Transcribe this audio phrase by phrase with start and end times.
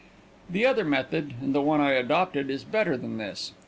[0.49, 3.51] The other method, and the one I adopted, is better than this.